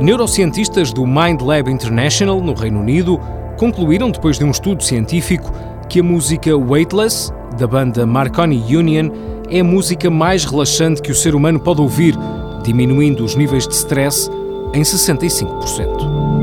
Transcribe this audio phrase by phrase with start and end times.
[0.00, 3.20] Neurocientistas do Mind Lab International, no Reino Unido,
[3.58, 5.52] concluíram, depois de um estudo científico,
[5.90, 9.10] que a música Weightless, da banda Marconi Union,
[9.50, 12.16] é a música mais relaxante que o ser humano pode ouvir,
[12.64, 14.30] diminuindo os níveis de stress
[14.72, 16.39] em 65%.